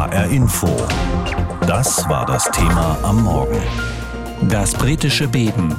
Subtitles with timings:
[0.00, 0.66] HR Info.
[1.66, 3.60] Das war das Thema am Morgen.
[4.48, 5.76] Das britische Beben.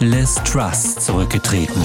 [0.00, 1.80] Liz Truss zurückgetreten.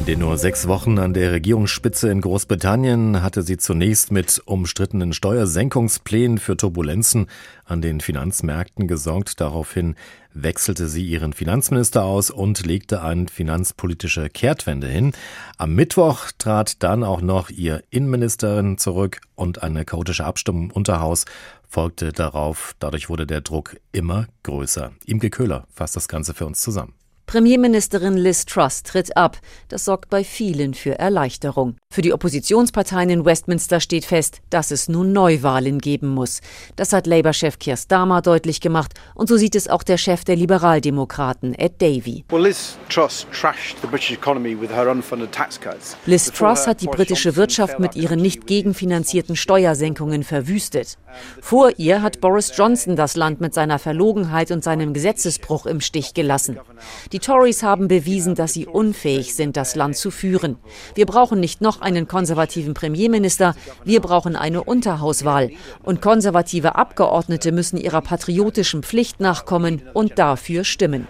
[0.00, 5.12] In den nur sechs Wochen an der Regierungsspitze in Großbritannien hatte sie zunächst mit umstrittenen
[5.12, 7.26] Steuersenkungsplänen für Turbulenzen
[7.66, 9.42] an den Finanzmärkten gesorgt.
[9.42, 9.96] Daraufhin
[10.32, 15.12] wechselte sie ihren Finanzminister aus und legte eine finanzpolitische Kehrtwende hin.
[15.58, 21.26] Am Mittwoch trat dann auch noch ihr Innenministerin zurück und eine chaotische Abstimmung im Unterhaus
[21.68, 22.74] folgte darauf.
[22.78, 24.92] Dadurch wurde der Druck immer größer.
[25.04, 26.94] Imke Köhler fasst das Ganze für uns zusammen.
[27.30, 29.38] Premierministerin Liz Truss tritt ab.
[29.68, 31.76] Das sorgt bei vielen für Erleichterung.
[31.92, 36.40] Für die Oppositionsparteien in Westminster steht fest, dass es nun Neuwahlen geben muss.
[36.76, 40.36] Das hat Labour-Chef Keir Starmer deutlich gemacht und so sieht es auch der Chef der
[40.36, 42.24] Liberaldemokraten, Ed Davey.
[42.30, 43.26] Liz Truss
[46.06, 50.96] Liz Truss hat die britische Wirtschaft mit ihren nicht gegenfinanzierten Steuersenkungen verwüstet.
[51.40, 56.14] Vor ihr hat Boris Johnson das Land mit seiner Verlogenheit und seinem Gesetzesbruch im Stich
[56.14, 56.60] gelassen.
[57.10, 60.56] Die Tories haben bewiesen, dass sie unfähig sind, das Land zu führen.
[60.94, 65.50] Wir brauchen nicht noch einen konservativen Premierminister, wir brauchen eine Unterhauswahl.
[65.82, 71.06] Und konservative Abgeordnete müssen ihrer patriotischen Pflicht nachkommen und dafür stimmen.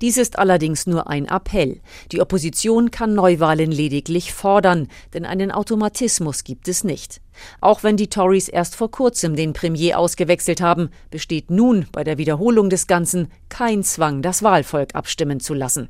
[0.00, 1.80] Dies ist allerdings nur ein Appell.
[2.12, 7.23] Die Opposition kann Neuwahlen lediglich fordern, denn einen Automatismus gibt es nicht.
[7.60, 12.18] Auch wenn die Tories erst vor kurzem den Premier ausgewechselt haben, besteht nun bei der
[12.18, 15.88] Wiederholung des Ganzen kein Zwang, das Wahlvolk abstimmen zu lassen.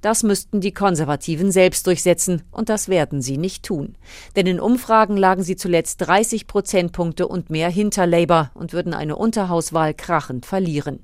[0.00, 3.96] Das müssten die Konservativen selbst durchsetzen, und das werden sie nicht tun.
[4.36, 9.16] Denn in Umfragen lagen sie zuletzt 30 Prozentpunkte und mehr hinter Labour und würden eine
[9.16, 11.00] Unterhauswahl krachend verlieren.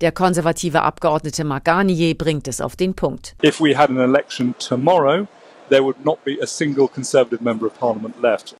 [0.00, 3.36] Der konservative Abgeordnete Mark Garnier bringt es auf den Punkt.
[3.44, 5.26] If we had an election tomorrow,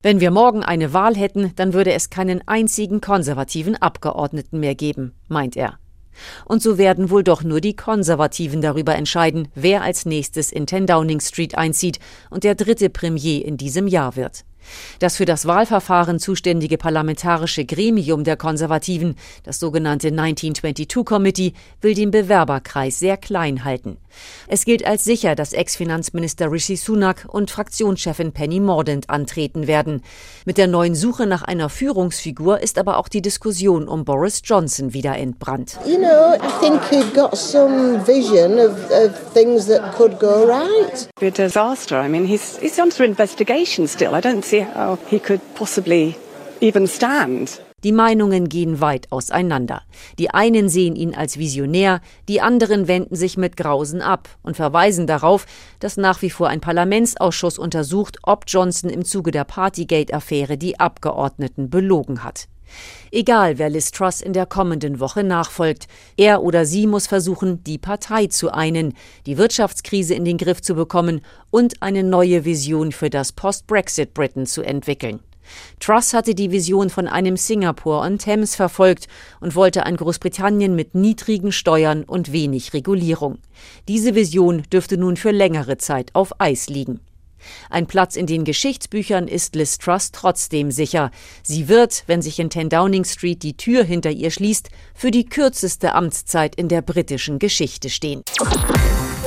[0.01, 5.13] wenn wir morgen eine Wahl hätten, dann würde es keinen einzigen konservativen Abgeordneten mehr geben,
[5.27, 5.77] meint er.
[6.45, 10.87] Und so werden wohl doch nur die Konservativen darüber entscheiden, wer als nächstes in 10
[10.87, 14.43] Downing Street einzieht und der dritte Premier in diesem Jahr wird.
[14.99, 22.11] Das für das Wahlverfahren zuständige parlamentarische Gremium der Konservativen, das sogenannte 1922 Committee, will den
[22.11, 23.97] Bewerberkreis sehr klein halten.
[24.47, 30.03] Es gilt als sicher, dass Ex-Finanzminister Rishi Sunak und Fraktionschefin Penny Mordaunt antreten werden.
[30.45, 34.93] Mit der neuen Suche nach einer Führungsfigur ist aber auch die Diskussion um Boris Johnson
[34.93, 35.79] wieder entbrannt.
[35.85, 41.07] You know, I think he got some vision of, of things that could go right.
[44.53, 46.15] See how he could possibly
[46.61, 47.59] even stand.
[47.83, 49.81] Die Meinungen gehen weit auseinander.
[50.19, 55.07] Die einen sehen ihn als Visionär, die anderen wenden sich mit Grausen ab und verweisen
[55.07, 55.47] darauf,
[55.79, 61.71] dass nach wie vor ein Parlamentsausschuss untersucht, ob Johnson im Zuge der Partygate-Affäre die Abgeordneten
[61.71, 62.47] belogen hat.
[63.11, 67.77] Egal, wer Liz Truss in der kommenden Woche nachfolgt, er oder sie muss versuchen, die
[67.77, 68.93] Partei zu einen,
[69.25, 74.45] die Wirtschaftskrise in den Griff zu bekommen und eine neue Vision für das Post-Brexit Britain
[74.45, 75.19] zu entwickeln.
[75.79, 79.07] Truss hatte die Vision von einem Singapur on Thames verfolgt
[79.39, 83.39] und wollte ein Großbritannien mit niedrigen Steuern und wenig Regulierung.
[83.87, 86.99] Diese Vision dürfte nun für längere Zeit auf Eis liegen.
[87.69, 91.11] Ein Platz in den Geschichtsbüchern ist Liz Truss trotzdem sicher.
[91.41, 95.25] Sie wird, wenn sich in 10 Downing Street die Tür hinter ihr schließt, für die
[95.25, 98.23] kürzeste Amtszeit in der britischen Geschichte stehen.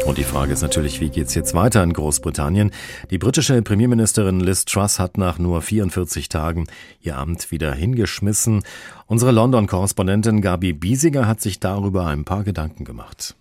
[0.06, 2.70] Und die Frage ist natürlich, wie geht's jetzt weiter in Großbritannien?
[3.10, 6.66] Die britische Premierministerin Liz Truss hat nach nur 44 Tagen
[7.00, 8.62] ihr Amt wieder hingeschmissen.
[9.06, 13.34] Unsere London-Korrespondentin Gabi Biesiger hat sich darüber ein paar Gedanken gemacht.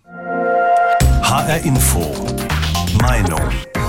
[1.22, 2.14] HR Info.
[3.00, 3.85] Meinung.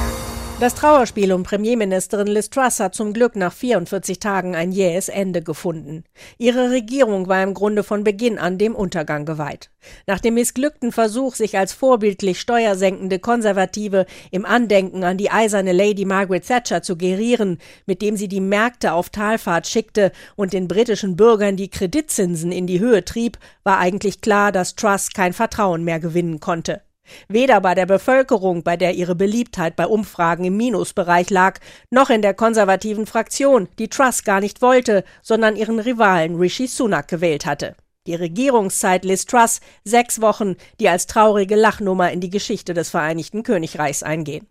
[0.60, 5.44] Das Trauerspiel um Premierministerin Liz Truss hat zum Glück nach 44 Tagen ein jähes Ende
[5.44, 6.04] gefunden.
[6.40, 9.70] Ihre Regierung war im Grunde von Beginn an dem Untergang geweiht.
[10.08, 16.06] Nach dem missglückten Versuch, sich als vorbildlich steuersenkende Konservative im Andenken an die eiserne Lady
[16.06, 21.16] Margaret Thatcher zu gerieren, mit dem sie die Märkte auf Talfahrt schickte und den britischen
[21.16, 26.00] Bürgern die Kreditzinsen in die Höhe trieb, war eigentlich klar, dass Truss kein Vertrauen mehr
[26.00, 26.82] gewinnen konnte.
[27.28, 31.60] Weder bei der Bevölkerung, bei der ihre Beliebtheit bei Umfragen im Minusbereich lag,
[31.90, 37.08] noch in der konservativen Fraktion, die Truss gar nicht wollte, sondern ihren Rivalen Rishi Sunak
[37.08, 37.76] gewählt hatte.
[38.08, 43.44] Die Regierungszeit Liz Truss sechs Wochen, die als traurige Lachnummer in die Geschichte des Vereinigten
[43.44, 44.48] Königreichs eingehen.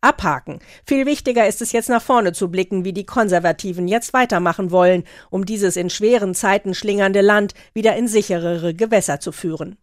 [0.00, 0.60] Abhaken.
[0.86, 5.04] Viel wichtiger ist es jetzt nach vorne zu blicken, wie die Konservativen jetzt weitermachen wollen,
[5.30, 9.76] um dieses in schweren Zeiten schlingernde Land wieder in sicherere Gewässer zu führen.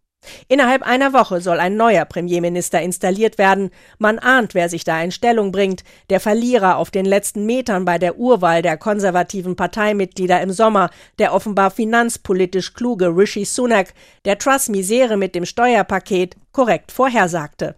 [0.51, 3.71] Innerhalb einer Woche soll ein neuer Premierminister installiert werden.
[3.99, 5.85] Man ahnt, wer sich da in Stellung bringt.
[6.09, 10.89] Der Verlierer auf den letzten Metern bei der Urwahl der konservativen Parteimitglieder im Sommer,
[11.19, 13.93] der offenbar finanzpolitisch kluge Rishi Sunak,
[14.25, 17.75] der Truss-Misere mit dem Steuerpaket korrekt vorhersagte.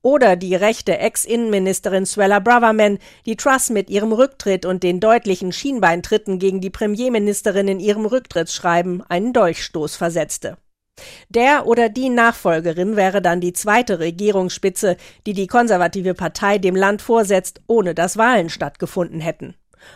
[0.00, 6.38] Oder die rechte Ex-Innenministerin Swella Braverman, die Truss mit ihrem Rücktritt und den deutlichen Schienbeintritten
[6.38, 10.56] gegen die Premierministerin in ihrem Rücktrittsschreiben einen Dolchstoß versetzte.
[11.28, 14.96] Der oder die Nachfolgerin wäre dann die zweite Regierungsspitze,
[15.26, 19.54] die die konservative Partei dem Land vorsetzt, ohne dass Wahlen stattgefunden hätten.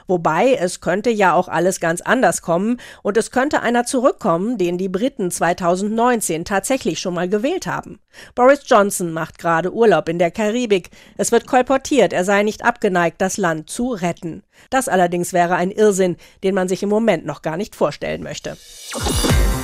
[0.09, 4.79] Wobei es könnte ja auch alles ganz anders kommen und es könnte einer zurückkommen, den
[4.79, 8.01] die Briten 2019 tatsächlich schon mal gewählt haben.
[8.35, 10.91] Boris Johnson macht gerade Urlaub in der Karibik.
[11.17, 14.43] Es wird kolportiert, er sei nicht abgeneigt, das Land zu retten.
[14.71, 18.57] Das allerdings wäre ein Irrsinn, den man sich im Moment noch gar nicht vorstellen möchte.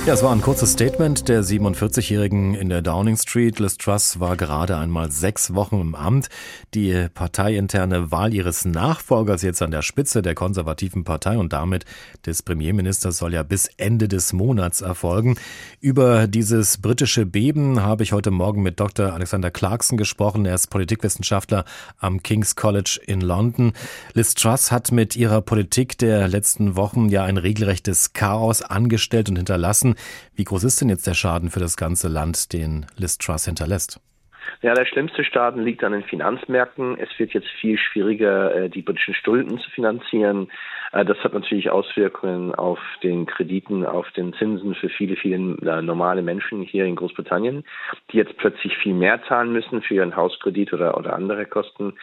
[0.05, 3.59] Ja, es war ein kurzes Statement der 47-Jährigen in der Downing Street.
[3.59, 6.27] Liz Truss war gerade einmal sechs Wochen im Amt.
[6.73, 11.85] Die parteiinterne Wahl ihres Nachfolgers jetzt an der Spitze der konservativen Partei und damit
[12.25, 15.37] des Premierministers soll ja bis Ende des Monats erfolgen.
[15.79, 19.13] Über dieses britische Beben habe ich heute Morgen mit Dr.
[19.13, 20.45] Alexander Clarkson gesprochen.
[20.45, 21.63] Er ist Politikwissenschaftler
[21.97, 23.71] am King's College in London.
[24.13, 29.37] Liz Truss hat mit ihrer Politik der letzten Wochen ja ein regelrechtes Chaos angestellt und
[29.37, 29.92] hinterlassen.
[30.35, 33.99] Wie groß ist denn jetzt der Schaden für das ganze Land, den Liz Truss hinterlässt?
[34.61, 36.97] Ja, der schlimmste Schaden liegt an den Finanzmärkten.
[36.97, 40.49] Es wird jetzt viel schwieriger, äh, die britischen Schulden zu finanzieren.
[40.93, 45.81] Äh, das hat natürlich Auswirkungen auf den Krediten, auf den Zinsen für viele, viele äh,
[45.81, 47.65] normale Menschen hier in Großbritannien,
[48.11, 51.93] die jetzt plötzlich viel mehr zahlen müssen für ihren Hauskredit oder, oder andere Kosten.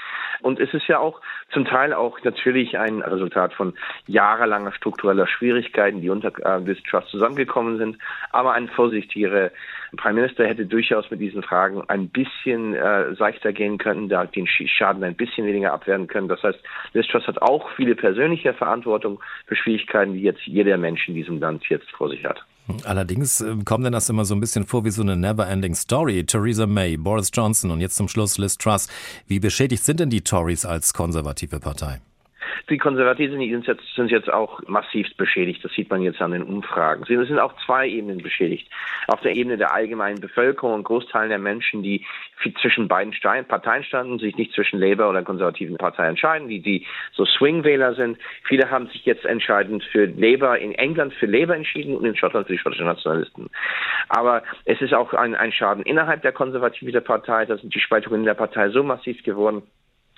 [0.42, 1.20] Und es ist ja auch
[1.52, 3.74] zum Teil auch natürlich ein Resultat von
[4.06, 7.98] jahrelanger struktureller Schwierigkeiten, die unter Liz Truss zusammengekommen sind.
[8.30, 8.54] Aber
[9.96, 14.46] Prime Minister hätte durchaus mit diesen Fragen ein bisschen äh, seichter gehen können, da den
[14.46, 16.28] Schaden ein bisschen weniger abwehren können.
[16.28, 16.58] Das heißt,
[16.92, 21.40] Liz Truss hat auch viele persönliche Verantwortung für Schwierigkeiten, die jetzt jeder Mensch in diesem
[21.40, 22.44] Land jetzt vor sich hat.
[22.84, 26.24] Allerdings äh, kommt denn das immer so ein bisschen vor wie so eine never-ending Story.
[26.24, 28.88] Theresa May, Boris Johnson und jetzt zum Schluss Liz Truss.
[29.26, 32.00] Wie beschädigt sind denn die Tories als konservative Partei?
[32.68, 35.64] Die Konservativen sind jetzt, sind jetzt auch massiv beschädigt.
[35.64, 37.04] Das sieht man jetzt an den Umfragen.
[37.06, 38.68] Sie sind auf zwei Ebenen beschädigt.
[39.06, 42.04] Auf der Ebene der allgemeinen Bevölkerung und Großteil der Menschen, die
[42.60, 43.14] zwischen beiden
[43.48, 48.18] Parteien standen, sich nicht zwischen Labour oder konservativen Partei entscheiden, die, die so Swing-Wähler sind.
[48.44, 52.46] Viele haben sich jetzt entscheidend für Labour in England für Labour entschieden und in Schottland
[52.46, 53.50] für die schottischen Nationalisten.
[54.08, 57.44] Aber es ist auch ein, ein Schaden innerhalb der konservativen Partei.
[57.46, 59.62] Da sind die Spaltungen in der Partei so massiv geworden,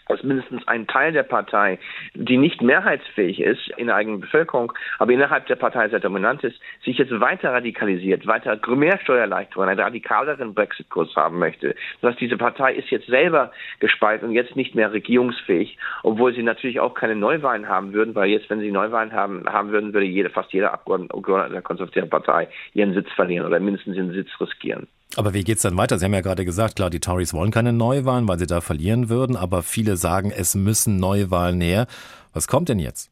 [0.09, 1.79] dass mindestens ein Teil der Partei,
[2.15, 6.59] die nicht mehrheitsfähig ist in der eigenen Bevölkerung, aber innerhalb der Partei sehr dominant ist,
[6.85, 11.75] sich jetzt weiter radikalisiert, weiter mehr Steuererleichterungen, einen radikaleren Brexit-Kurs haben möchte.
[12.01, 16.43] Das heißt, diese Partei ist jetzt selber gespalten und jetzt nicht mehr regierungsfähig, obwohl sie
[16.43, 20.07] natürlich auch keine Neuwahlen haben würden, weil jetzt, wenn sie Neuwahlen haben, haben würden, würde
[20.07, 24.89] jede, fast jeder Abgeordnete der konservativen Partei ihren Sitz verlieren oder mindestens ihren Sitz riskieren.
[25.17, 25.99] Aber wie geht's dann weiter?
[25.99, 29.09] Sie haben ja gerade gesagt, klar, die Tories wollen keine Neuwahlen, weil sie da verlieren
[29.09, 31.87] würden, aber viele sagen, es müssen Neuwahlen her.
[32.33, 33.12] Was kommt denn jetzt?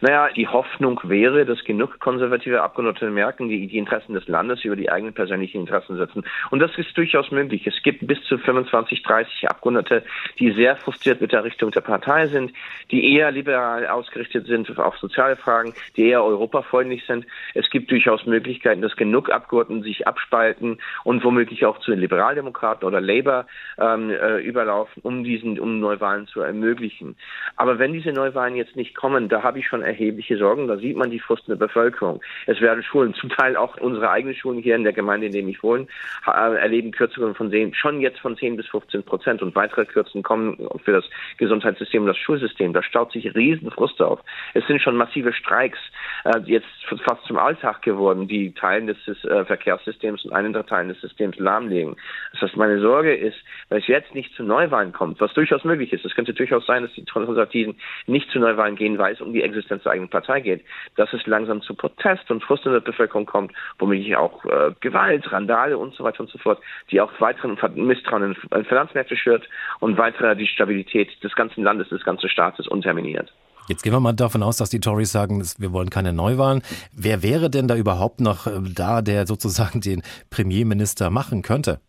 [0.00, 4.76] Naja, die Hoffnung wäre, dass genug konservative Abgeordnete merken, die die Interessen des Landes über
[4.76, 6.24] die eigenen persönlichen Interessen setzen.
[6.50, 7.66] Und das ist durchaus möglich.
[7.66, 10.04] Es gibt bis zu 25, 30 Abgeordnete,
[10.38, 12.52] die sehr frustriert mit der Richtung der Partei sind,
[12.92, 17.26] die eher liberal ausgerichtet sind auf soziale Fragen, die eher europafreundlich sind.
[17.54, 22.86] Es gibt durchaus Möglichkeiten, dass genug Abgeordnete sich abspalten und womöglich auch zu den Liberaldemokraten
[22.86, 23.46] oder Labour
[23.78, 27.16] ähm, äh, überlaufen, um diesen, um Neuwahlen zu ermöglichen.
[27.56, 30.68] Aber wenn diese Neuwahlen jetzt nicht kommen, da habe ich schon erhebliche Sorgen.
[30.68, 32.20] Da sieht man die Frust in der Bevölkerung.
[32.46, 35.48] Es werden Schulen, zum Teil auch unsere eigenen Schulen hier in der Gemeinde, in dem
[35.48, 35.86] ich wohne,
[36.24, 40.68] erleben Kürzungen von 10, schon jetzt von 10 bis 15 Prozent und weitere Kürzungen kommen
[40.84, 41.04] für das
[41.38, 42.72] Gesundheitssystem und das Schulsystem.
[42.72, 44.20] Da staut sich riesen Frust auf.
[44.54, 45.78] Es sind schon massive Streiks
[46.24, 46.66] äh, jetzt
[47.04, 51.38] fast zum Alltag geworden, die Teilen des äh, Verkehrssystems und einen der Teilen des Systems
[51.38, 51.96] lahmlegen.
[52.32, 53.36] Das heißt, meine Sorge ist,
[53.68, 56.82] wenn es jetzt nicht zu Neuwahlen kommt, was durchaus möglich ist, es könnte durchaus sein,
[56.82, 57.76] dass die Konservativen
[58.06, 60.64] nicht zu Neuwahlen gehen, weil es um die Existenz der eigenen Partei geht,
[60.96, 65.30] dass es langsam zu Protest und Frust in der Bevölkerung kommt, womöglich auch äh, Gewalt,
[65.32, 69.48] Randale und so weiter und so fort, die auch weiteren Misstrauen in Finanzmärkte schürt
[69.80, 73.32] und weiter die Stabilität des ganzen Landes, des ganzen Staates unterminiert.
[73.68, 76.62] Jetzt gehen wir mal davon aus, dass die Tories sagen, wir wollen keine Neuwahlen.
[76.92, 81.80] Wer wäre denn da überhaupt noch äh, da, der sozusagen den Premierminister machen könnte?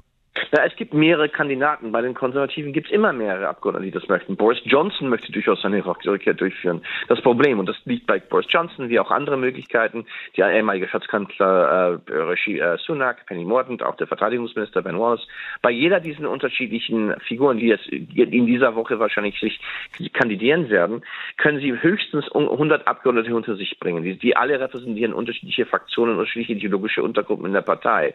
[0.52, 1.92] Na, es gibt mehrere Kandidaten.
[1.92, 4.36] Bei den Konservativen gibt es immer mehrere Abgeordnete, die das möchten.
[4.36, 6.82] Boris Johnson möchte durchaus seine Rückkehr durchführen.
[7.08, 10.06] Das Problem, und das liegt bei Boris Johnson, wie auch andere Möglichkeiten,
[10.38, 15.28] der ehemalige Schatzkanzler äh, Rishi äh, Sunak, Penny Mordaunt, auch der Verteidigungsminister Ben Wallace,
[15.62, 19.60] bei jeder diesen unterschiedlichen Figuren, die jetzt in dieser Woche wahrscheinlich sich
[20.14, 21.04] kandidieren werden,
[21.38, 24.04] können sie höchstens 100 Abgeordnete unter sich bringen.
[24.04, 28.14] Die, die alle repräsentieren unterschiedliche Fraktionen, unterschiedliche ideologische Untergruppen in der Partei.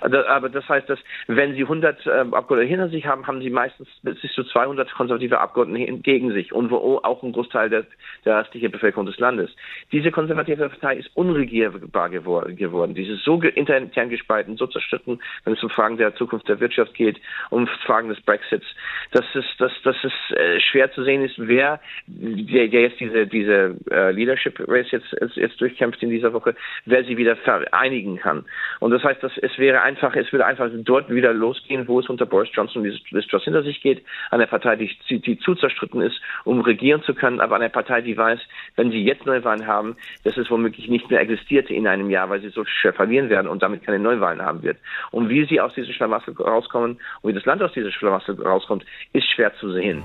[0.00, 3.88] Aber das heißt, dass wenn sie 100 äh, Abgeordnete hinter sich haben, haben sie meistens
[4.02, 7.84] bis zu 200 konservative Abgeordnete gegen sich und wo auch ein Großteil der,
[8.24, 9.50] der restlichen Bevölkerung des Landes.
[9.92, 12.94] Diese konservative Partei ist unregierbar geworden.
[12.94, 16.94] Sie ist so intern gespalten, so zerstritten, wenn es um Fragen der Zukunft der Wirtschaft
[16.94, 17.20] geht,
[17.50, 18.66] um Fragen des Brexits,
[19.12, 23.26] dass es, dass, dass es äh, schwer zu sehen ist, wer der, der jetzt diese,
[23.26, 26.54] diese äh, Leadership Race jetzt, jetzt, jetzt durchkämpft in dieser Woche,
[26.84, 28.44] wer sie wieder vereinigen kann.
[28.80, 32.08] Und das heißt, dass es wäre einfach, es würde einfach dort wieder losgehen, wo es
[32.08, 36.20] unter Boris Johnson dieses Truss hinter sich geht, eine Partei, die, die zu zerstritten ist,
[36.44, 38.40] um regieren zu können, aber eine Partei, die weiß,
[38.76, 42.40] wenn sie jetzt Neuwahlen haben, dass es womöglich nicht mehr existiert in einem Jahr, weil
[42.40, 44.78] sie so schwer verlieren werden und damit keine Neuwahlen haben wird.
[45.10, 48.84] Und wie sie aus diesem Schlamassel rauskommen und wie das Land aus diesem Schlamassel rauskommt,
[49.12, 50.02] ist schwer zu sehen.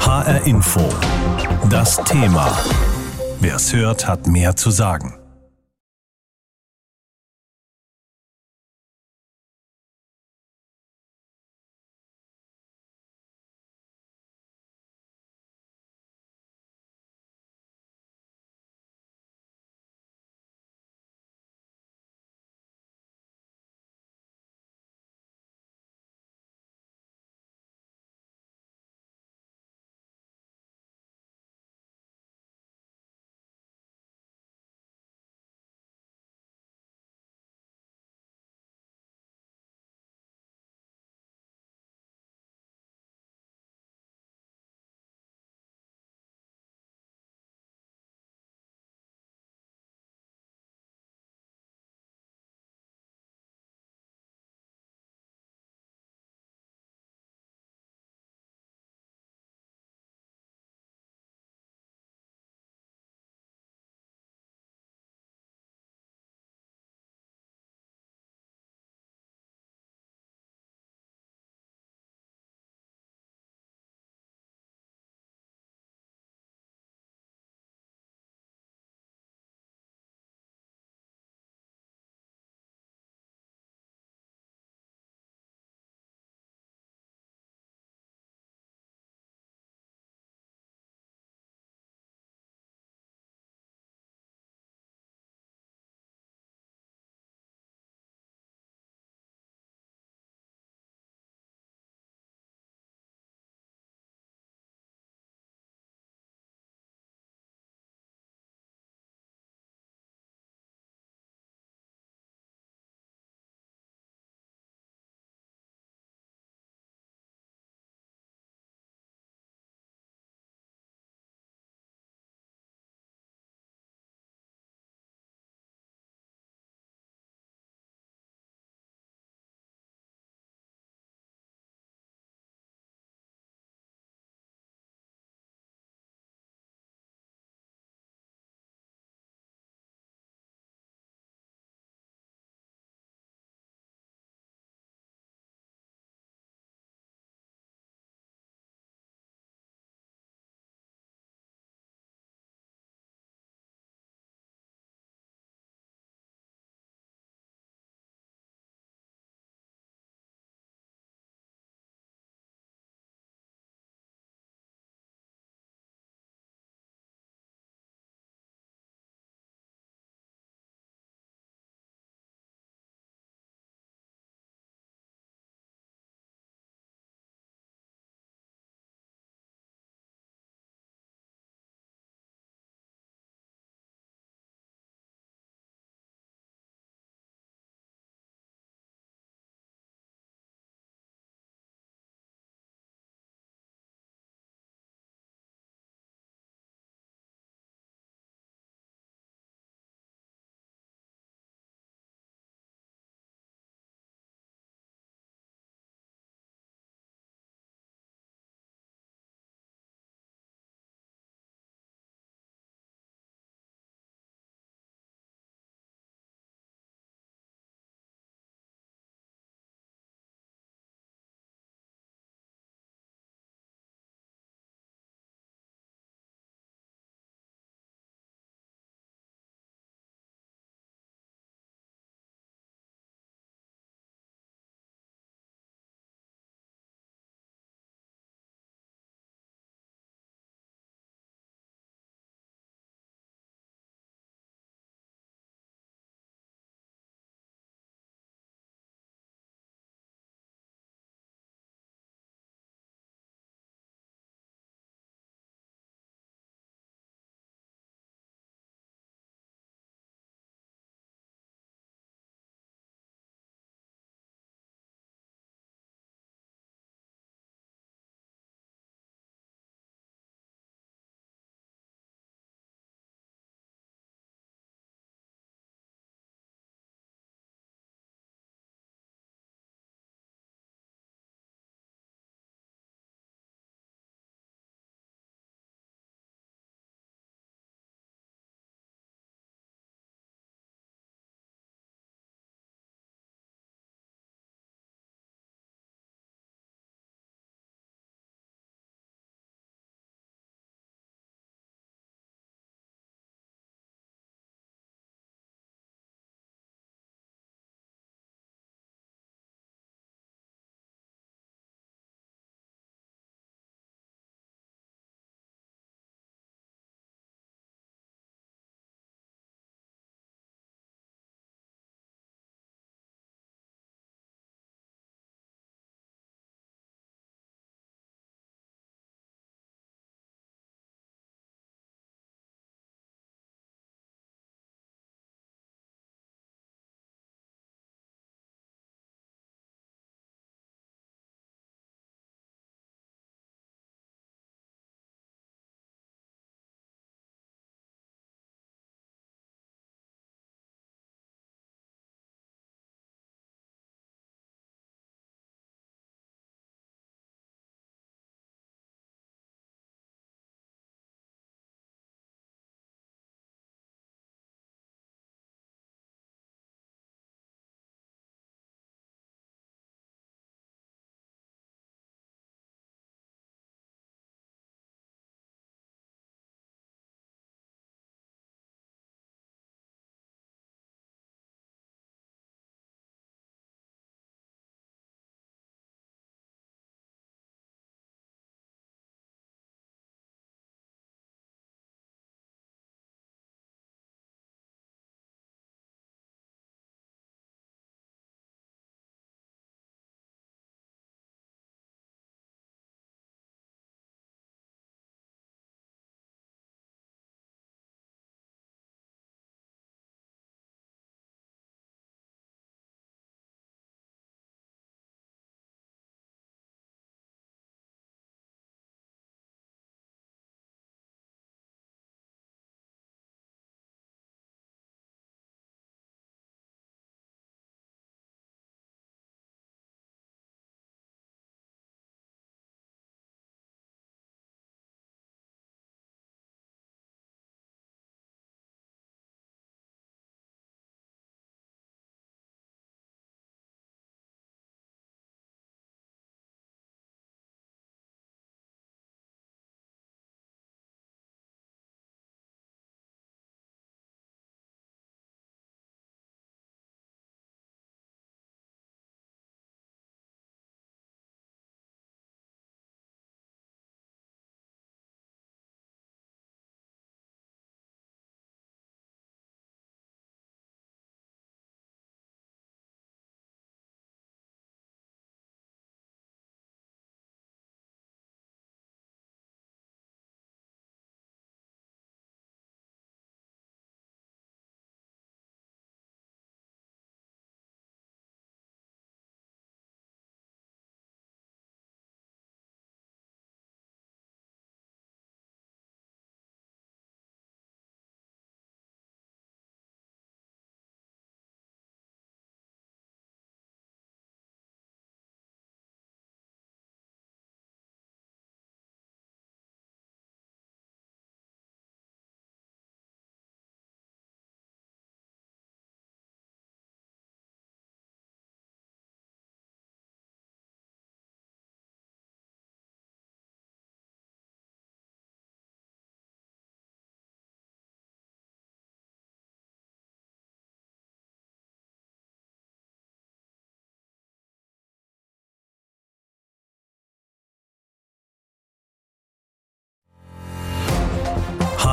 [0.00, 0.80] HR Info.
[1.70, 2.46] Das Thema.
[3.40, 5.21] Wer es hört, hat mehr zu sagen.